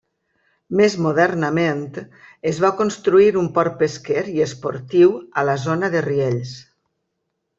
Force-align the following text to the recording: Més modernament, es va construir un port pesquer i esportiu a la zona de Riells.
Més 0.77 0.93
modernament, 1.07 1.83
es 2.53 2.61
va 2.63 2.71
construir 2.79 3.29
un 3.43 3.51
port 3.59 3.77
pesquer 3.83 4.23
i 4.39 4.43
esportiu 4.47 5.13
a 5.43 5.47
la 5.51 5.57
zona 5.67 5.91
de 5.97 6.05
Riells. 6.09 6.57